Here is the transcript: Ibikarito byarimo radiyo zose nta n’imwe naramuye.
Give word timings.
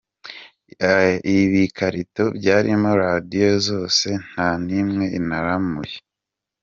Ibikarito 1.35 2.23
byarimo 2.37 2.89
radiyo 3.03 3.49
zose 3.67 4.07
nta 4.29 4.49
n’imwe 4.65 5.05
naramuye. 5.27 5.97